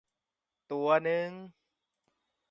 [0.71, 1.29] ตัวนึง